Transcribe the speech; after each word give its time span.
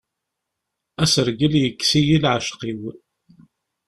Asergel 1.03 1.53
yekkes-iyi 1.61 2.17
leɛceq-iw. 2.23 2.81